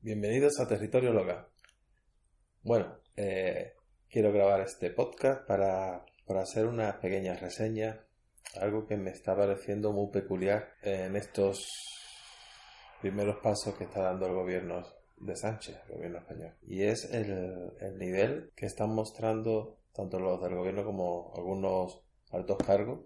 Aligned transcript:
bienvenidos 0.00 0.60
a 0.60 0.68
Territorio 0.68 1.12
Loga. 1.12 1.48
Bueno, 2.62 2.98
eh, 3.16 3.74
quiero 4.08 4.32
grabar 4.32 4.60
este 4.60 4.90
podcast 4.90 5.46
para, 5.46 6.04
hacer 6.40 6.66
una 6.66 7.00
pequeña 7.00 7.34
reseña, 7.34 8.06
algo 8.60 8.86
que 8.86 8.96
me 8.96 9.10
está 9.10 9.36
pareciendo 9.36 9.92
muy 9.92 10.10
peculiar 10.10 10.74
en 10.82 11.16
estos 11.16 11.66
primeros 13.00 13.38
pasos 13.42 13.74
que 13.74 13.84
está 13.84 14.02
dando 14.02 14.26
el 14.26 14.34
gobierno 14.34 14.84
de 15.16 15.34
Sánchez, 15.34 15.80
el 15.88 15.96
gobierno 15.96 16.18
español. 16.18 16.54
Y 16.62 16.82
es 16.82 17.12
el, 17.12 17.72
el 17.80 17.98
nivel 17.98 18.52
que 18.54 18.66
están 18.66 18.90
mostrando 18.94 19.78
tanto 19.92 20.20
los 20.20 20.40
del 20.40 20.54
gobierno 20.54 20.84
como 20.84 21.32
algunos 21.36 22.02
altos 22.30 22.58
cargos 22.64 23.00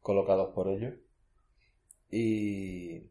colocados 0.00 0.54
por 0.54 0.68
ellos. 0.68 0.94
Y, 2.10 3.10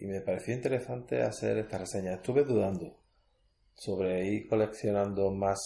y 0.00 0.06
me 0.06 0.20
pareció 0.20 0.54
interesante 0.54 1.22
hacer 1.22 1.58
esta 1.58 1.78
reseña. 1.78 2.14
Estuve 2.14 2.44
dudando 2.44 2.96
sobre 3.74 4.26
ir 4.26 4.48
coleccionando 4.48 5.30
más, 5.30 5.58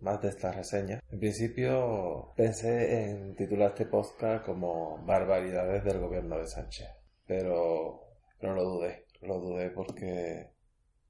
más 0.00 0.20
de 0.20 0.28
estas 0.28 0.56
reseñas. 0.56 1.02
En 1.10 1.18
principio 1.18 2.32
pensé 2.36 3.10
en 3.10 3.34
titular 3.36 3.70
este 3.70 3.86
podcast 3.86 4.44
como 4.44 5.04
Barbaridades 5.04 5.84
del 5.84 6.00
gobierno 6.00 6.38
de 6.38 6.46
Sánchez. 6.46 6.88
Pero 7.26 8.00
no 8.40 8.54
lo 8.54 8.64
dudé. 8.64 9.06
Lo 9.20 9.38
dudé 9.38 9.70
porque 9.70 10.50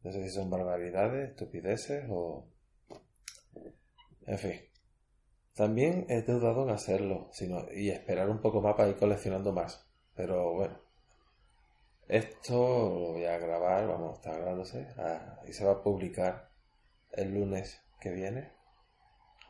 no 0.02 0.12
sé 0.12 0.22
si 0.22 0.30
son 0.30 0.50
barbaridades, 0.50 1.30
estupideces 1.30 2.04
o... 2.10 2.46
En 4.26 4.38
fin. 4.38 4.60
También 5.54 6.06
he 6.08 6.22
dudado 6.22 6.62
en 6.64 6.70
hacerlo 6.70 7.28
sino, 7.32 7.66
y 7.74 7.90
esperar 7.90 8.28
un 8.28 8.40
poco 8.40 8.60
más 8.60 8.74
para 8.74 8.90
ir 8.90 8.96
coleccionando 8.96 9.52
más. 9.52 9.86
Pero 10.14 10.54
bueno. 10.54 10.87
Esto 12.08 12.54
lo 12.54 13.12
voy 13.12 13.26
a 13.26 13.36
grabar, 13.36 13.86
vamos, 13.86 14.16
está 14.16 14.32
grabándose 14.32 14.88
ah, 14.96 15.42
y 15.46 15.52
se 15.52 15.66
va 15.66 15.72
a 15.72 15.82
publicar 15.82 16.48
el 17.12 17.34
lunes 17.34 17.82
que 18.00 18.10
viene. 18.10 18.50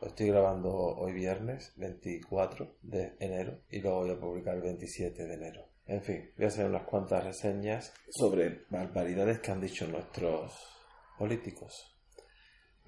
Lo 0.01 0.09
estoy 0.09 0.27
grabando 0.27 0.75
hoy 0.75 1.13
viernes 1.13 1.73
24 1.77 2.79
de 2.83 3.15
enero 3.21 3.61
y 3.71 3.81
lo 3.81 3.95
voy 3.95 4.11
a 4.11 4.19
publicar 4.19 4.57
el 4.57 4.63
27 4.63 5.25
de 5.25 5.35
enero. 5.35 5.69
En 5.87 6.03
fin, 6.03 6.33
voy 6.37 6.47
a 6.47 6.49
hacer 6.49 6.67
unas 6.67 6.83
cuantas 6.83 7.23
reseñas 7.23 7.95
sobre 8.11 8.65
barbaridades 8.71 9.39
que 9.39 9.53
han 9.53 9.61
dicho 9.61 9.87
nuestros 9.87 10.53
políticos. 11.17 11.97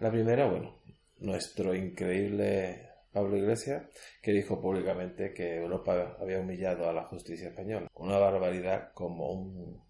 La 0.01 0.11
primera, 0.11 0.51
bueno, 0.51 0.81
nuestro 1.19 1.77
increíble 1.77 2.90
Pablo 3.13 3.37
Iglesias, 3.37 3.87
que 4.23 4.33
dijo 4.33 4.61
públicamente 4.61 5.33
que 5.33 5.57
Europa 5.57 6.17
había 6.21 6.39
humillado 6.39 6.89
a 6.89 6.93
la 6.93 7.05
justicia 7.05 7.49
española. 7.49 7.89
Una 7.95 8.19
barbaridad 8.19 8.93
como 8.95 9.33
un 9.33 9.83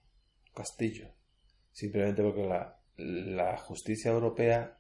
castillo. 0.55 1.09
Simplemente 1.73 2.23
porque 2.23 2.47
la, 2.97 3.57
justicia 3.59 4.11
europea 4.11 4.79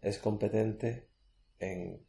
es 0.00 0.18
competente 0.18 1.08
en 1.58 2.04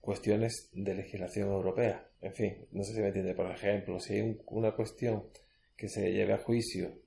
cuestiones 0.00 0.70
de 0.72 0.94
legislación 0.94 1.50
europea. 1.50 2.10
En 2.20 2.34
fin, 2.34 2.66
no 2.72 2.84
sé 2.84 2.94
si 2.94 3.00
me 3.00 3.08
entiende. 3.08 3.34
Por 3.34 3.50
ejemplo, 3.50 3.98
si 4.00 4.14
hay 4.14 4.40
una 4.46 4.74
cuestión 4.74 5.28
que 5.76 5.88
se 5.88 6.12
lleve 6.12 6.34
a 6.34 6.38
juicio 6.38 7.02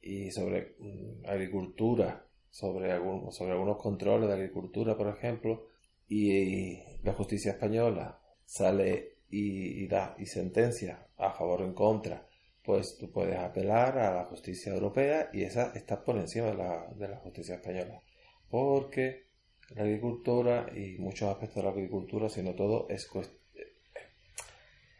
y 0.00 0.30
sobre 0.30 0.76
mm, 0.78 1.26
agricultura, 1.26 2.26
sobre, 2.50 2.92
algún, 2.92 3.32
sobre 3.32 3.52
algunos 3.52 3.76
controles 3.76 4.28
de 4.28 4.34
agricultura, 4.34 4.96
por 4.96 5.08
ejemplo, 5.08 5.66
y, 6.08 6.82
la 7.02 7.12
justicia 7.12 7.52
española 7.52 8.20
sale 8.44 9.18
y, 9.30 9.86
da 9.86 10.16
y 10.18 10.26
sentencia 10.26 11.06
a 11.16 11.30
favor 11.30 11.62
o 11.62 11.64
en 11.64 11.72
contra, 11.72 12.26
pues 12.64 12.96
tú 12.98 13.10
puedes 13.12 13.38
apelar 13.38 13.98
a 13.98 14.14
la 14.14 14.24
justicia 14.24 14.72
europea 14.72 15.30
y 15.32 15.44
esa 15.44 15.72
está 15.74 16.02
por 16.02 16.16
encima 16.16 16.46
de 16.46 16.54
la, 16.54 16.86
de 16.96 17.08
la 17.08 17.16
justicia 17.18 17.56
española. 17.56 18.02
Porque 18.50 19.26
la 19.70 19.82
agricultura 19.82 20.66
y 20.74 20.98
muchos 20.98 21.28
aspectos 21.28 21.56
de 21.56 21.62
la 21.62 21.70
agricultura, 21.70 22.28
sino 22.28 22.54
todo, 22.54 22.88
es, 22.88 23.08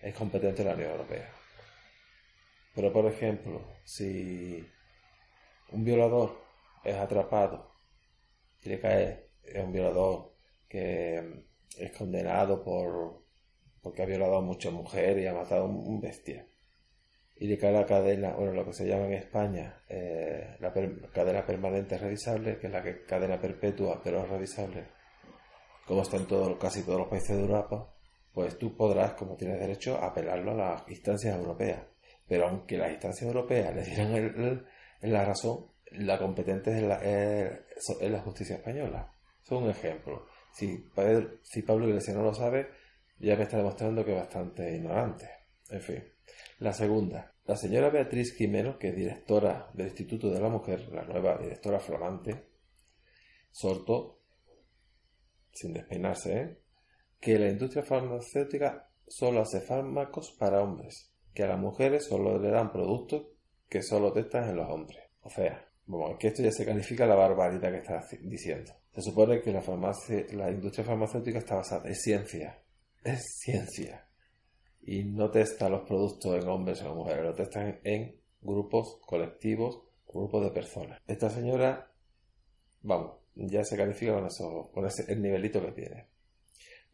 es 0.02 0.14
competente 0.14 0.64
la 0.64 0.74
Unión 0.74 0.92
Europea. 0.92 1.28
Pero, 2.74 2.92
por 2.92 3.06
ejemplo, 3.06 3.62
si 3.84 4.64
un 5.72 5.84
violador 5.84 6.40
es 6.84 6.94
atrapado 6.94 7.72
y 8.62 8.68
le 8.68 8.80
cae, 8.80 9.30
es 9.42 9.64
un 9.64 9.72
violador 9.72 10.35
que 10.68 11.44
es 11.78 11.92
condenado 11.92 12.62
por 12.62 13.24
porque 13.82 14.02
ha 14.02 14.06
violado 14.06 14.38
a 14.38 14.42
muchas 14.42 14.72
mujeres 14.72 15.22
y 15.22 15.26
ha 15.26 15.34
matado 15.34 15.62
a 15.62 15.66
un 15.66 16.00
bestia 16.00 16.46
y 17.38 17.46
le 17.48 17.58
cae 17.58 17.72
la 17.72 17.84
cadena, 17.84 18.32
bueno, 18.32 18.52
lo 18.52 18.64
que 18.64 18.72
se 18.72 18.86
llama 18.86 19.06
en 19.06 19.12
España 19.12 19.82
eh, 19.88 20.56
la 20.58 20.72
cadena 21.12 21.44
permanente 21.44 21.98
revisable, 21.98 22.58
que 22.58 22.66
es 22.68 22.72
la 22.72 22.82
que, 22.82 23.04
cadena 23.04 23.38
perpetua 23.38 24.00
pero 24.02 24.24
revisable, 24.24 24.86
como 25.86 26.02
está 26.02 26.16
en 26.16 26.26
todo, 26.26 26.58
casi 26.58 26.82
todos 26.82 27.00
los 27.00 27.08
países 27.08 27.36
de 27.36 27.42
Europa, 27.42 27.94
pues 28.32 28.58
tú 28.58 28.74
podrás, 28.74 29.12
como 29.14 29.36
tienes 29.36 29.60
derecho, 29.60 29.98
apelarlo 29.98 30.52
a 30.52 30.54
las 30.54 30.88
instancias 30.88 31.36
europeas. 31.36 31.82
Pero 32.26 32.48
aunque 32.48 32.76
las 32.76 32.90
instancias 32.90 33.28
europeas 33.28 33.74
le 33.74 33.82
dieran 33.82 34.66
la 35.02 35.24
razón, 35.24 35.66
la 35.92 36.18
competente 36.18 36.76
es 36.76 36.82
la, 36.82 36.98
es 37.02 38.10
la 38.10 38.20
justicia 38.20 38.56
española. 38.56 39.12
Es 39.44 39.50
un 39.52 39.70
ejemplo. 39.70 40.26
Si, 40.56 40.88
si 41.42 41.62
Pablo 41.62 41.86
Iglesias 41.86 42.16
no 42.16 42.22
lo 42.22 42.32
sabe, 42.32 42.70
ya 43.18 43.36
me 43.36 43.42
está 43.42 43.58
demostrando 43.58 44.02
que 44.02 44.12
es 44.12 44.18
bastante 44.18 44.74
ignorante. 44.74 45.28
En 45.68 45.82
fin. 45.82 46.02
La 46.60 46.72
segunda. 46.72 47.34
La 47.44 47.56
señora 47.56 47.90
Beatriz 47.90 48.34
Jimeno, 48.34 48.78
que 48.78 48.88
es 48.88 48.96
directora 48.96 49.68
del 49.74 49.88
Instituto 49.88 50.30
de 50.30 50.40
la 50.40 50.48
Mujer, 50.48 50.88
la 50.92 51.04
nueva 51.04 51.36
directora 51.36 51.78
flamante, 51.78 52.46
sorto, 53.50 54.20
sin 55.52 55.74
despeinarse, 55.74 56.40
¿eh? 56.40 56.58
que 57.20 57.38
la 57.38 57.50
industria 57.50 57.82
farmacéutica 57.82 58.88
solo 59.06 59.42
hace 59.42 59.60
fármacos 59.60 60.32
para 60.38 60.62
hombres, 60.62 61.12
que 61.34 61.42
a 61.42 61.48
las 61.48 61.58
mujeres 61.58 62.06
solo 62.06 62.38
le 62.38 62.48
dan 62.48 62.72
productos 62.72 63.26
que 63.68 63.82
solo 63.82 64.10
testan 64.10 64.48
en 64.48 64.56
los 64.56 64.70
hombres. 64.70 65.04
O 65.20 65.28
sea, 65.28 65.68
bueno, 65.84 66.16
que 66.18 66.28
esto 66.28 66.42
ya 66.42 66.50
se 66.50 66.64
califica 66.64 67.04
la 67.04 67.14
barbaridad 67.14 67.70
que 67.70 67.78
está 67.78 68.02
diciendo. 68.22 68.72
Se 68.96 69.02
supone 69.02 69.42
que 69.42 69.52
la, 69.52 69.60
farmacia, 69.60 70.24
la 70.32 70.50
industria 70.50 70.86
farmacéutica 70.86 71.38
está 71.38 71.56
basada 71.56 71.86
en 71.86 71.94
ciencia. 71.94 72.62
Es 73.04 73.40
ciencia. 73.40 74.08
Y 74.80 75.04
no 75.04 75.30
testa 75.30 75.68
los 75.68 75.86
productos 75.86 76.42
en 76.42 76.48
hombres 76.48 76.80
o 76.80 76.88
en 76.88 76.96
mujeres, 76.96 77.24
lo 77.24 77.34
testan 77.34 77.78
en 77.84 78.18
grupos 78.40 78.98
colectivos, 79.02 79.82
grupos 80.06 80.44
de 80.44 80.50
personas. 80.50 81.02
Esta 81.06 81.28
señora, 81.28 81.92
vamos, 82.80 83.18
ya 83.34 83.62
se 83.64 83.76
califica 83.76 84.14
con, 84.14 84.26
eso, 84.28 84.70
con 84.72 84.86
ese, 84.86 85.12
el 85.12 85.20
nivelito 85.20 85.60
que 85.60 85.72
tiene. 85.72 86.06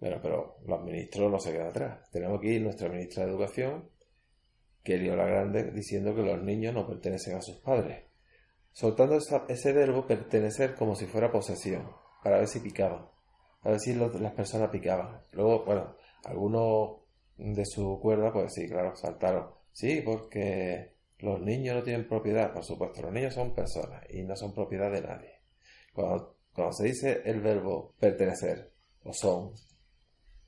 Bueno, 0.01 0.19
pero 0.21 0.57
los 0.67 0.83
ministros 0.83 1.31
no 1.31 1.39
se 1.39 1.53
quedan 1.53 1.69
atrás. 1.69 2.11
Tenemos 2.11 2.41
aquí 2.41 2.59
nuestra 2.59 2.89
ministra 2.89 3.25
de 3.25 3.31
Educación, 3.31 3.89
que 4.83 4.99
la 4.99 5.25
grande, 5.25 5.71
diciendo 5.71 6.17
que 6.17 6.23
los 6.23 6.43
niños 6.43 6.75
no 6.75 6.85
pertenecen 6.85 7.37
a 7.37 7.43
sus 7.43 7.59
padres. 7.59 8.07
Soltando 8.73 9.19
ese 9.49 9.73
verbo 9.73 10.07
pertenecer 10.07 10.75
como 10.75 10.95
si 10.95 11.07
fuera 11.07 11.31
posesión, 11.31 11.91
para 12.23 12.39
ver 12.39 12.49
si 12.49 12.61
picaban. 12.61 13.09
Para 13.63 13.73
ver 13.73 13.81
si 13.81 13.95
las 13.95 14.33
personas 14.33 14.71
picaban. 14.71 15.21
Luego, 15.33 15.65
bueno, 15.65 15.97
algunos 16.25 17.03
de 17.37 17.65
su 17.67 17.99
cuerda, 18.01 18.33
pues 18.33 18.53
sí, 18.55 18.69
claro, 18.69 18.95
saltaron. 18.97 19.51
Sí, 19.73 20.03
porque 20.05 20.93
Los 21.19 21.41
niños 21.41 21.77
no 21.77 21.83
tienen 21.85 22.09
propiedad, 22.09 22.53
por 22.53 22.65
supuesto, 22.65 23.01
los 23.03 23.13
niños 23.13 23.35
son 23.35 23.55
personas 23.55 24.03
y 24.11 24.23
no 24.23 24.35
son 24.35 24.53
propiedad 24.53 24.91
de 24.91 25.03
nadie. 25.03 25.41
Cuando, 25.93 26.37
cuando 26.53 26.73
se 26.73 26.85
dice 26.85 27.23
el 27.25 27.41
verbo 27.41 27.95
pertenecer 28.01 28.73
o 29.05 29.13
son, 29.13 29.53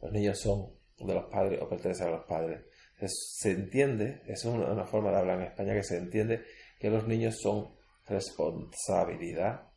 los 0.03 0.13
niños 0.13 0.41
son 0.41 0.73
de 0.99 1.15
los 1.15 1.27
padres 1.27 1.61
o 1.63 1.69
pertenecen 1.69 2.09
a 2.09 2.11
los 2.11 2.25
padres. 2.25 2.63
Se 3.07 3.51
entiende, 3.51 4.23
es 4.27 4.45
una, 4.45 4.85
forma 4.85 5.11
de 5.11 5.19
hablar 5.19 5.41
en 5.41 5.47
España 5.47 5.75
que 5.75 5.83
se 5.83 5.99
entiende 5.99 6.43
que 6.79 6.91
los 6.91 7.07
niños 7.07 7.39
son 7.41 7.75
responsabilidad 8.07 9.69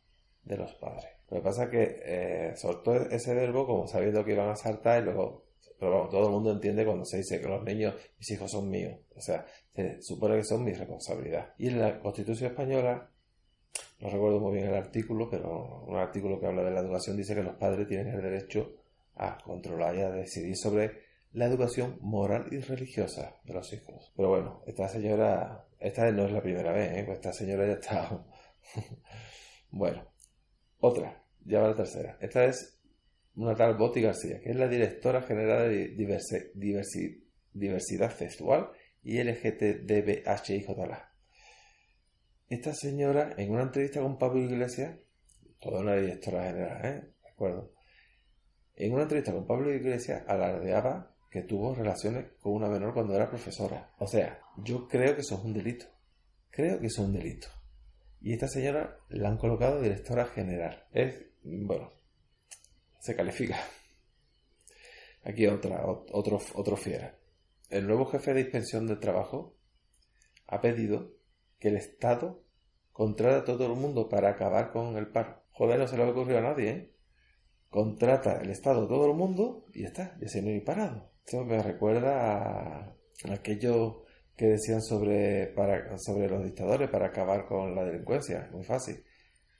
de 0.44 0.56
los 0.56 0.74
padres. 0.74 1.06
Lo 1.30 1.38
que 1.38 1.42
pasa 1.42 1.64
es 1.64 1.70
que 1.70 2.00
eh, 2.04 2.56
soltó 2.56 2.94
ese 2.94 3.34
verbo 3.34 3.66
como 3.66 3.86
sabiendo 3.86 4.24
que 4.24 4.32
iban 4.32 4.48
a 4.48 4.56
saltar 4.56 5.02
y 5.02 5.06
luego 5.06 5.48
pero 5.78 6.08
todo 6.08 6.26
el 6.26 6.32
mundo 6.32 6.50
entiende 6.50 6.84
cuando 6.84 7.04
se 7.04 7.18
dice 7.18 7.40
que 7.40 7.46
los 7.46 7.62
niños, 7.62 7.94
mis 8.18 8.30
hijos 8.32 8.50
son 8.50 8.68
míos. 8.68 8.98
O 9.14 9.20
sea, 9.20 9.46
se 9.74 10.02
supone 10.02 10.36
que 10.36 10.44
son 10.44 10.64
mi 10.64 10.72
responsabilidad. 10.72 11.54
Y 11.56 11.68
en 11.68 11.80
la 11.80 12.00
Constitución 12.00 12.50
española, 12.50 13.10
no 14.00 14.10
recuerdo 14.10 14.40
muy 14.40 14.54
bien 14.54 14.68
el 14.68 14.74
artículo, 14.74 15.28
pero 15.30 15.84
un 15.86 15.96
artículo 15.96 16.40
que 16.40 16.46
habla 16.46 16.64
de 16.64 16.72
la 16.72 16.80
educación 16.80 17.16
dice 17.16 17.34
que 17.34 17.42
los 17.42 17.54
padres 17.54 17.86
tienen 17.86 18.08
el 18.08 18.22
derecho 18.22 18.74
a 19.14 19.38
controlar 19.38 19.94
y 19.96 20.00
a 20.00 20.10
decidir 20.10 20.56
sobre 20.56 21.07
la 21.38 21.46
educación 21.46 21.98
moral 22.00 22.48
y 22.50 22.58
religiosa 22.58 23.36
de 23.44 23.54
los 23.54 23.72
hijos. 23.72 24.12
Pero 24.16 24.28
bueno, 24.28 24.64
esta 24.66 24.88
señora, 24.88 25.68
esta 25.78 26.10
no 26.10 26.26
es 26.26 26.32
la 26.32 26.42
primera 26.42 26.72
vez, 26.72 26.90
¿eh? 26.90 27.06
esta 27.12 27.32
señora 27.32 27.64
ya 27.64 27.74
está. 27.74 28.26
bueno, 29.70 30.12
otra, 30.80 31.24
ya 31.44 31.60
va 31.60 31.68
la 31.68 31.76
tercera. 31.76 32.18
Esta 32.20 32.44
es 32.44 32.80
una 33.36 33.54
tal 33.54 33.76
Boti 33.76 34.02
García, 34.02 34.40
que 34.40 34.50
es 34.50 34.56
la 34.56 34.66
directora 34.66 35.22
general 35.22 35.68
de 35.68 35.90
diversidad 37.54 38.16
sexual 38.16 38.72
y 39.04 39.22
LGTBHIJLA. 39.22 41.14
Esta 42.48 42.74
señora, 42.74 43.34
en 43.36 43.52
una 43.52 43.62
entrevista 43.62 44.00
con 44.00 44.18
Pablo 44.18 44.40
Iglesias, 44.40 44.98
toda 45.60 45.82
una 45.82 45.94
directora 45.94 46.48
general, 46.48 46.84
¿eh? 46.84 47.12
¿De 47.22 47.28
acuerdo? 47.28 47.72
En 48.74 48.92
una 48.92 49.02
entrevista 49.02 49.32
con 49.32 49.46
Pablo 49.46 49.72
Iglesias 49.72 50.24
alardeaba 50.26 51.14
que 51.30 51.42
tuvo 51.42 51.74
relaciones 51.74 52.32
con 52.40 52.52
una 52.52 52.68
menor 52.68 52.94
cuando 52.94 53.14
era 53.14 53.28
profesora. 53.28 53.92
O 53.98 54.06
sea, 54.06 54.40
yo 54.56 54.88
creo 54.88 55.14
que 55.14 55.20
eso 55.20 55.36
es 55.36 55.44
un 55.44 55.52
delito. 55.52 55.86
Creo 56.50 56.80
que 56.80 56.86
eso 56.86 57.02
es 57.02 57.08
un 57.08 57.14
delito. 57.14 57.48
Y 58.20 58.32
esta 58.32 58.48
señora 58.48 58.98
la 59.10 59.28
han 59.28 59.38
colocado 59.38 59.80
directora 59.80 60.26
general. 60.26 60.86
Es, 60.92 61.26
bueno, 61.42 61.92
se 62.98 63.14
califica. 63.14 63.58
Aquí 65.24 65.46
otra, 65.46 65.84
otro, 65.86 66.40
otro 66.54 66.76
fiera. 66.76 67.18
El 67.68 67.86
nuevo 67.86 68.06
jefe 68.06 68.32
de 68.32 68.40
inspección 68.40 68.86
de 68.86 68.96
trabajo 68.96 69.56
ha 70.46 70.60
pedido 70.60 71.12
que 71.58 71.68
el 71.68 71.76
Estado 71.76 72.42
contrate 72.92 73.36
a 73.36 73.44
todo 73.44 73.66
el 73.66 73.78
mundo 73.78 74.08
para 74.08 74.30
acabar 74.30 74.72
con 74.72 74.96
el 74.96 75.08
paro. 75.08 75.42
Joder, 75.52 75.78
no 75.78 75.86
se 75.86 75.96
le 75.96 76.04
ha 76.04 76.08
ocurrido 76.08 76.38
a 76.38 76.42
nadie, 76.42 76.70
¿eh? 76.70 76.94
contrata 77.68 78.40
el 78.40 78.50
Estado 78.50 78.88
todo 78.88 79.06
el 79.06 79.16
mundo 79.16 79.66
y 79.74 79.82
ya 79.82 79.88
está, 79.88 80.16
ya 80.20 80.28
se 80.28 80.42
no 80.42 80.48
hay 80.48 80.60
parado. 80.60 81.10
Esto 81.28 81.44
me 81.44 81.62
recuerda 81.62 82.94
a 83.26 83.34
aquello 83.34 84.06
que 84.34 84.46
decían 84.46 84.80
sobre, 84.80 85.48
para, 85.48 85.98
sobre 85.98 86.26
los 86.26 86.42
dictadores 86.42 86.88
para 86.88 87.08
acabar 87.08 87.44
con 87.44 87.74
la 87.74 87.84
delincuencia, 87.84 88.48
muy 88.50 88.64
fácil. 88.64 89.04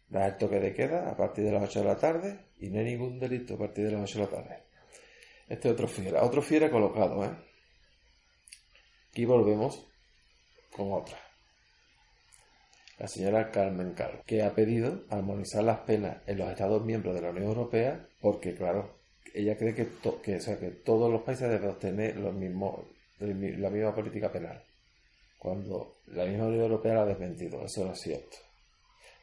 Da 0.09 0.29
el 0.29 0.39
toque 0.39 0.61
de 0.61 0.73
queda 0.73 1.11
a 1.11 1.15
partir 1.15 1.45
de 1.45 1.53
las 1.53 1.63
8 1.65 1.81
de 1.81 1.85
la 1.85 1.99
tarde 1.99 2.47
y 2.59 2.71
no 2.71 2.79
hay 2.79 2.87
ningún 2.87 3.19
delito 3.19 3.57
a 3.57 3.59
partir 3.59 3.85
de 3.85 3.93
las 3.93 4.01
8 4.01 4.19
de 4.19 4.25
la 4.25 4.31
tarde. 4.31 4.63
Este 5.47 5.69
otro 5.69 5.87
fiera, 5.87 6.25
otro 6.25 6.41
fiera 6.41 6.71
colocado, 6.71 7.23
¿eh? 7.23 7.37
Aquí 9.11 9.27
volvemos 9.27 9.87
con 10.75 10.91
otra 10.91 11.19
la 12.99 13.09
señora 13.09 13.51
Carmen 13.51 13.93
Carlos, 13.93 14.23
que 14.25 14.43
ha 14.43 14.55
pedido 14.55 15.05
armonizar 15.11 15.65
las 15.65 15.81
penas 15.81 16.23
en 16.27 16.39
los 16.39 16.49
Estados 16.49 16.83
miembros 16.83 17.15
de 17.15 17.21
la 17.21 17.29
Unión 17.29 17.45
Europea 17.45 18.09
porque, 18.23 18.55
claro, 18.55 18.98
ella 19.35 19.57
cree 19.57 19.75
que, 19.75 19.89
que, 20.23 20.41
sea, 20.41 20.59
que 20.59 20.71
todos 20.71 21.11
los 21.11 21.23
países 21.23 21.51
deben 21.51 21.79
tener 21.79 22.17
los 22.17 22.35
mismos, 22.35 22.81
la 23.19 23.71
misma 23.71 23.95
política 23.95 24.31
penal, 24.31 24.63
cuando 25.39 26.01
la 26.07 26.25
misma 26.25 26.47
Unión 26.47 26.63
Europea 26.63 26.95
la 26.95 27.03
ha 27.03 27.07
desmentido. 27.07 27.65
Eso 27.65 27.85
no 27.85 27.93
es 27.93 28.01
cierto. 28.01 28.37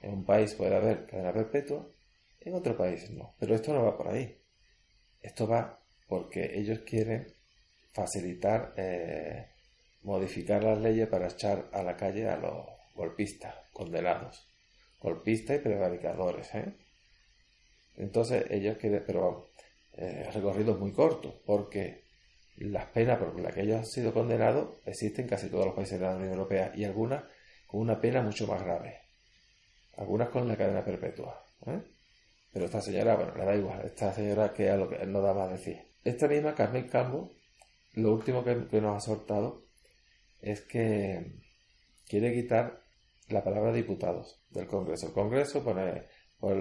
En 0.01 0.13
un 0.13 0.25
país 0.25 0.53
puede 0.53 0.75
haber 0.75 1.05
cadena 1.05 1.33
perpetua, 1.33 1.87
en 2.41 2.53
otro 2.53 2.77
país 2.77 3.09
no. 3.11 3.33
Pero 3.39 3.55
esto 3.55 3.73
no 3.73 3.83
va 3.83 3.97
por 3.97 4.07
ahí. 4.07 4.37
Esto 5.21 5.47
va 5.47 5.79
porque 6.07 6.57
ellos 6.59 6.79
quieren 6.79 7.33
facilitar, 7.93 8.73
eh, 8.77 9.47
modificar 10.03 10.63
las 10.63 10.77
leyes 10.79 11.07
para 11.07 11.27
echar 11.27 11.69
a 11.71 11.81
la 11.81 11.95
calle 11.97 12.29
a 12.29 12.37
los 12.37 12.67
golpistas, 12.93 13.55
condenados. 13.73 14.47
Golpistas 14.99 15.57
y 15.57 15.59
prevaricadores, 15.59 16.53
¿eh? 16.55 16.73
Entonces 17.97 18.45
ellos 18.49 18.77
quieren, 18.77 19.03
pero 19.05 19.49
eh, 19.97 20.29
recorrido 20.33 20.77
muy 20.77 20.91
corto, 20.91 21.41
porque 21.45 22.05
las 22.57 22.87
penas 22.87 23.17
por 23.17 23.39
las 23.39 23.53
que 23.53 23.61
ellos 23.61 23.77
han 23.77 23.85
sido 23.85 24.13
condenados 24.13 24.79
existen 24.85 25.25
en 25.25 25.29
casi 25.29 25.49
todos 25.49 25.65
los 25.65 25.75
países 25.75 25.99
de 25.99 26.05
la 26.05 26.15
Unión 26.15 26.31
Europea 26.31 26.71
y 26.75 26.85
algunas 26.85 27.23
con 27.67 27.81
una 27.81 27.99
pena 27.99 28.21
mucho 28.21 28.47
más 28.47 28.61
grave. 28.63 29.01
Algunas 29.97 30.29
con 30.29 30.47
la 30.47 30.55
cadena 30.57 30.83
perpetua. 30.83 31.45
¿eh? 31.67 31.81
Pero 32.51 32.65
esta 32.65 32.81
señora, 32.81 33.15
bueno, 33.15 33.35
le 33.35 33.45
da 33.45 33.55
igual. 33.55 33.81
Esta 33.85 34.13
señora 34.13 34.53
que 34.53 34.69
a 34.69 34.77
lo 34.77 34.89
que 34.89 35.05
no 35.05 35.21
da 35.21 35.33
más 35.33 35.51
decir. 35.51 35.77
Esta 36.03 36.27
misma 36.27 36.53
Carmen 36.53 36.87
Cambo, 36.87 37.31
lo 37.93 38.13
último 38.13 38.43
que, 38.43 38.67
que 38.67 38.81
nos 38.81 38.97
ha 38.97 38.99
soltado 38.99 39.65
es 40.41 40.61
que 40.61 41.41
quiere 42.07 42.33
quitar 42.33 42.85
la 43.29 43.43
palabra 43.43 43.73
diputados 43.73 44.43
del 44.49 44.67
Congreso. 44.67 45.07
El 45.07 45.13
Congreso 45.13 45.63
pone, 45.63 46.07
por, 46.39 46.55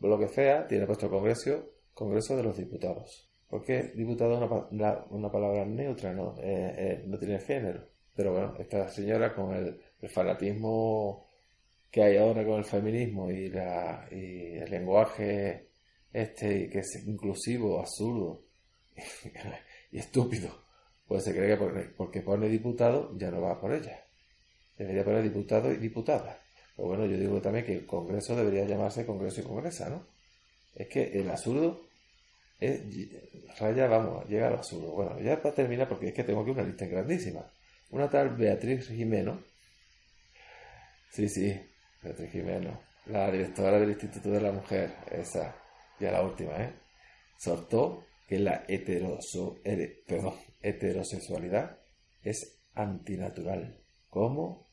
lo 0.00 0.18
que 0.18 0.28
sea, 0.28 0.66
tiene 0.66 0.86
puesto 0.86 1.10
Congreso, 1.10 1.70
Congreso 1.98 2.36
de 2.36 2.44
los 2.44 2.56
Diputados. 2.56 3.28
Porque 3.50 3.90
diputado 3.96 4.34
es 4.34 4.70
una, 4.70 5.04
una, 5.10 5.32
palabra 5.32 5.64
neutra, 5.64 6.12
¿no? 6.12 6.36
Eh, 6.38 6.74
eh, 6.78 7.04
no 7.06 7.18
tiene 7.18 7.40
género. 7.40 7.88
Pero 8.14 8.32
bueno, 8.32 8.54
esta 8.56 8.88
señora 8.88 9.34
con 9.34 9.52
el, 9.52 9.80
fanatismo 10.08 11.26
que 11.90 12.02
hay 12.04 12.16
ahora 12.18 12.44
con 12.44 12.58
el 12.58 12.64
feminismo 12.64 13.30
y, 13.32 13.48
la, 13.48 14.06
y 14.12 14.58
el 14.58 14.70
lenguaje 14.70 15.70
este 16.12 16.70
que 16.70 16.80
es 16.80 17.04
inclusivo, 17.04 17.80
absurdo 17.80 18.44
y 19.90 19.98
estúpido, 19.98 20.50
pues 21.08 21.24
se 21.24 21.34
cree 21.34 21.58
que 21.58 21.80
porque 21.96 22.20
pone 22.20 22.48
diputado 22.48 23.16
ya 23.18 23.30
no 23.32 23.40
va 23.40 23.60
por 23.60 23.72
ella. 23.72 24.04
Debería 24.76 25.04
poner 25.04 25.24
diputado 25.24 25.72
y 25.72 25.78
diputada. 25.78 26.40
Pero 26.76 26.88
bueno, 26.88 27.06
yo 27.06 27.18
digo 27.18 27.40
también 27.40 27.64
que 27.64 27.72
el 27.72 27.86
Congreso 27.86 28.36
debería 28.36 28.64
llamarse 28.66 29.04
Congreso 29.04 29.40
y 29.40 29.44
Congresa, 29.44 29.88
¿no? 29.90 30.06
Es 30.76 30.86
que 30.86 31.18
el 31.18 31.28
absurdo 31.28 31.87
es, 32.60 32.80
raya, 33.58 33.86
vamos, 33.86 34.28
llega 34.28 34.48
al 34.48 34.54
absurdo. 34.54 34.92
Bueno, 34.92 35.20
ya 35.20 35.40
para 35.40 35.54
terminar, 35.54 35.88
porque 35.88 36.08
es 36.08 36.14
que 36.14 36.24
tengo 36.24 36.42
aquí 36.42 36.50
una 36.50 36.62
lista 36.62 36.86
grandísima. 36.86 37.44
Una 37.90 38.08
tal 38.08 38.30
Beatriz 38.36 38.88
Jimeno. 38.88 39.42
Sí, 41.10 41.28
sí, 41.28 41.60
Beatriz 42.02 42.30
Jimeno. 42.30 42.80
La 43.06 43.30
directora 43.30 43.80
del 43.80 43.90
Instituto 43.90 44.30
de 44.30 44.40
la 44.40 44.52
Mujer, 44.52 44.92
esa, 45.10 45.56
ya 45.98 46.12
la 46.12 46.22
última, 46.22 46.56
¿eh? 46.62 46.74
Sortó 47.38 48.04
que 48.26 48.38
la 48.38 48.64
heteroso, 48.68 49.58
perdón, 50.06 50.34
heterosexualidad 50.60 51.78
es 52.22 52.58
antinatural. 52.74 53.80
¿Cómo 54.10 54.68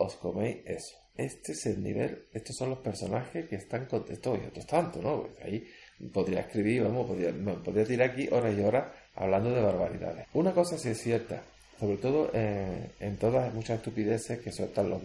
os 0.00 0.16
coméis 0.16 0.62
eso. 0.64 0.96
Este 1.14 1.52
es 1.52 1.66
el 1.66 1.82
nivel, 1.82 2.26
estos 2.32 2.56
son 2.56 2.70
los 2.70 2.78
personajes 2.78 3.46
que 3.48 3.56
están 3.56 3.84
con 3.86 4.04
esto 4.10 4.34
y 4.36 4.46
otros 4.46 4.66
tanto, 4.66 5.02
¿no? 5.02 5.22
Pues 5.22 5.44
ahí 5.44 5.66
podría 6.12 6.40
escribir, 6.40 6.82
vamos, 6.82 7.06
podría, 7.06 7.32
podría 7.62 7.84
tirar 7.84 8.10
aquí 8.10 8.28
horas 8.30 8.56
y 8.56 8.60
horas 8.62 8.86
hablando 9.14 9.50
de 9.50 9.60
barbaridades. 9.60 10.26
Una 10.34 10.52
cosa 10.52 10.78
sí 10.78 10.88
es 10.88 11.00
cierta, 11.00 11.42
sobre 11.78 11.96
todo 11.98 12.30
eh, 12.32 12.90
en 13.00 13.16
todas 13.16 13.52
muchas 13.52 13.78
estupideces 13.78 14.40
que 14.40 14.52
sueltan 14.52 14.90
los, 14.90 15.02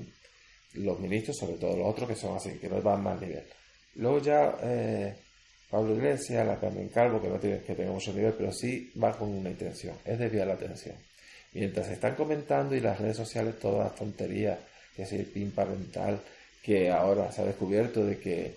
los 0.74 1.00
ministros, 1.00 1.38
sobre 1.38 1.58
todo 1.58 1.78
los 1.78 1.88
otros 1.88 2.10
que 2.10 2.16
son 2.16 2.36
así, 2.36 2.58
que 2.58 2.70
no 2.70 2.82
van 2.82 3.04
más 3.04 3.20
nivel. 3.20 3.44
Luego 3.96 4.20
ya 4.20 4.58
eh, 4.64 5.16
Pablo 5.70 5.96
Iglesias, 5.96 6.46
la 6.46 6.60
Carmen 6.60 6.90
Calvo, 6.90 7.22
que 7.22 7.30
no 7.30 7.40
tiene 7.40 7.60
que 7.60 7.76
tener 7.76 7.92
mucho 7.92 8.14
nivel, 8.14 8.34
pero 8.34 8.52
sí 8.52 8.92
va 9.02 9.12
con 9.12 9.30
una 9.30 9.50
intención, 9.50 9.96
es 10.06 10.18
desviar 10.18 10.48
la 10.48 10.54
atención. 10.54 10.96
Mientras 11.54 11.88
se 11.88 11.94
están 11.94 12.16
comentando 12.16 12.76
y 12.76 12.82
las 12.82 13.00
redes 13.00 13.18
sociales 13.18 13.60
todas 13.60 13.86
las 13.86 13.96
tonterías 13.96 14.60
que 14.96 15.04
es 15.04 15.12
el 15.14 15.26
PIN 15.26 15.52
parental, 15.52 16.22
que 16.64 16.90
ahora 16.90 17.32
se 17.32 17.42
ha 17.42 17.46
descubierto 17.46 18.06
de 18.06 18.18
que 18.18 18.56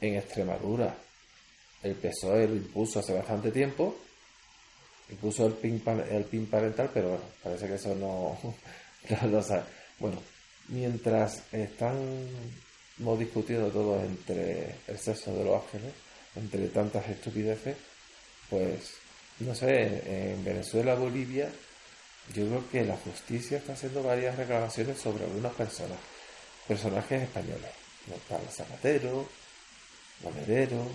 en 0.00 0.16
Extremadura 0.16 0.94
el 1.84 1.94
PSOE 1.94 2.48
lo 2.48 2.56
impuso 2.56 3.00
hace 3.00 3.12
bastante 3.12 3.50
tiempo, 3.52 3.94
impuso 5.10 5.46
el 5.46 5.52
PIN, 5.52 5.82
el 6.10 6.24
PIN 6.24 6.46
parental, 6.46 6.90
pero 6.92 7.10
bueno, 7.10 7.24
parece 7.42 7.66
que 7.66 7.74
eso 7.74 7.94
no, 7.94 8.38
sabe. 9.42 9.62
Bueno, 9.98 10.20
mientras 10.68 11.42
estamos 11.52 13.18
discutiendo 13.18 13.68
todo 13.70 14.00
entre 14.02 14.76
el 14.88 14.98
sexo 14.98 15.32
de 15.34 15.44
los 15.44 15.62
ángeles, 15.62 15.92
entre 16.36 16.68
tantas 16.68 17.06
estupideces, 17.08 17.76
pues 18.48 18.94
no 19.40 19.54
sé, 19.54 20.32
en 20.32 20.42
Venezuela, 20.42 20.94
Bolivia 20.94 21.50
yo 22.32 22.46
creo 22.46 22.70
que 22.70 22.84
la 22.84 22.96
justicia 22.96 23.58
está 23.58 23.74
haciendo 23.74 24.02
varias 24.02 24.36
reclamaciones 24.36 24.98
sobre 24.98 25.24
algunas 25.24 25.52
personas, 25.52 25.98
personajes 26.66 27.22
españoles, 27.24 27.70
Pablo 28.28 28.50
Zapatero, 28.50 29.28
Monedero, 30.22 30.86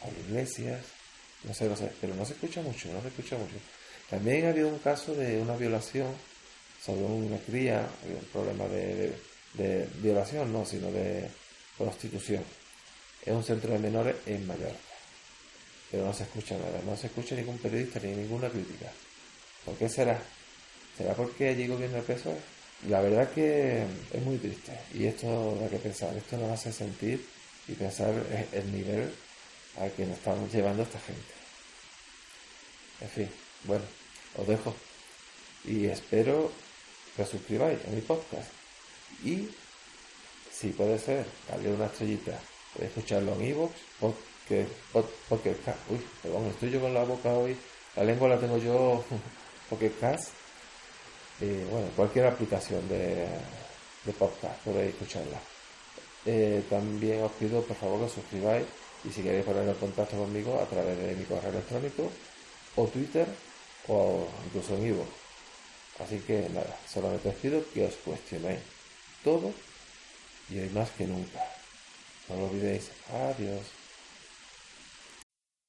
Pablo 0.00 0.18
Iglesias, 0.28 0.80
no 1.44 1.54
sé, 1.54 1.68
no 1.68 1.76
sé, 1.76 1.90
pero 2.00 2.14
no 2.14 2.24
se 2.24 2.32
escucha 2.34 2.62
mucho, 2.62 2.92
no 2.92 3.00
se 3.02 3.08
escucha 3.08 3.36
mucho. 3.36 3.54
También 4.10 4.46
ha 4.46 4.50
habido 4.50 4.68
un 4.68 4.78
caso 4.78 5.14
de 5.14 5.40
una 5.40 5.56
violación 5.56 6.12
sobre 6.84 7.02
una 7.02 7.38
cría, 7.38 7.88
un 8.04 8.24
problema 8.26 8.66
de, 8.66 9.16
de 9.54 9.88
violación, 9.96 10.52
no, 10.52 10.64
sino 10.64 10.90
de 10.90 11.28
prostitución. 11.76 12.44
Es 13.24 13.32
un 13.32 13.42
centro 13.42 13.72
de 13.72 13.78
menores 13.78 14.16
en 14.26 14.46
Mallorca. 14.46 14.78
Pero 15.90 16.04
no 16.04 16.12
se 16.12 16.24
escucha 16.24 16.56
nada, 16.56 16.80
no 16.84 16.96
se 16.96 17.06
escucha 17.06 17.34
ningún 17.34 17.58
periodista 17.58 18.00
ni 18.00 18.14
ninguna 18.14 18.48
crítica. 18.48 18.90
¿Por 19.64 19.76
qué 19.76 19.88
será? 19.88 20.20
¿Será 20.96 21.14
porque 21.14 21.48
allí 21.48 21.66
gobierna 21.66 21.98
el 21.98 22.04
PSOE? 22.04 22.36
La 22.88 23.00
verdad 23.00 23.30
que 23.32 23.84
es 24.12 24.22
muy 24.22 24.36
triste 24.36 24.72
y 24.94 25.06
esto 25.06 25.58
da 25.60 25.68
que 25.68 25.78
pensar, 25.78 26.14
esto 26.16 26.36
nos 26.36 26.50
hace 26.50 26.72
sentir 26.72 27.24
y 27.68 27.72
pensar 27.72 28.12
el 28.52 28.72
nivel 28.72 29.10
al 29.78 29.92
que 29.92 30.04
estamos 30.04 30.52
llevando 30.52 30.82
esta 30.82 30.98
gente. 31.00 31.34
En 33.00 33.08
fin, 33.08 33.30
bueno, 33.64 33.84
os 34.36 34.46
dejo 34.46 34.74
y 35.64 35.86
espero 35.86 36.50
que 37.14 37.22
os 37.22 37.28
suscribáis 37.28 37.78
a 37.86 37.90
mi 37.90 38.00
podcast 38.00 38.50
y 39.24 39.48
si 40.52 40.70
puede 40.70 40.98
ser, 40.98 41.26
darle 41.48 41.72
una 41.72 41.86
estrellita, 41.86 42.38
podéis 42.72 42.96
escucharlo 42.96 43.34
en 43.34 43.44
iVoox, 43.44 43.72
porque, 44.00 44.66
porque, 45.28 45.54
uy, 45.90 46.00
perdón, 46.22 46.46
estoy 46.46 46.70
yo 46.70 46.80
con 46.80 46.94
la 46.94 47.04
boca 47.04 47.30
hoy, 47.32 47.56
la 47.94 48.04
lengua 48.04 48.28
la 48.28 48.38
tengo 48.38 48.56
yo, 48.56 49.04
porque 49.68 49.92
cast 49.92 50.30
eh, 51.40 51.66
bueno, 51.70 51.88
cualquier 51.94 52.26
aplicación 52.26 52.88
de, 52.88 53.26
de 54.04 54.12
podcast 54.12 54.58
podéis 54.64 54.94
escucharla. 54.94 55.38
Eh, 56.24 56.64
también 56.70 57.22
os 57.22 57.32
pido 57.32 57.62
por 57.62 57.76
favor 57.76 57.98
que 58.00 58.04
os 58.06 58.12
suscribáis 58.12 58.66
y 59.06 59.12
si 59.12 59.22
queréis 59.22 59.44
poner 59.44 59.68
en 59.68 59.74
contacto 59.74 60.16
conmigo 60.16 60.60
a 60.60 60.66
través 60.66 60.98
de 60.98 61.14
mi 61.14 61.24
correo 61.24 61.50
electrónico 61.50 62.10
o 62.74 62.86
Twitter 62.86 63.26
o 63.88 64.26
incluso 64.46 64.74
en 64.74 64.84
vivo. 64.84 65.06
Así 65.98 66.18
que 66.20 66.48
nada, 66.50 66.76
solamente 66.92 67.28
os 67.28 67.34
pido 67.36 67.62
que 67.72 67.86
os 67.86 67.94
cuestionéis 68.04 68.60
todo 69.24 69.52
y 70.50 70.58
hoy 70.58 70.68
más 70.70 70.90
que 70.90 71.06
nunca. 71.06 71.40
No 72.28 72.36
lo 72.36 72.44
olvidéis. 72.46 72.90
Adiós. 73.12 73.85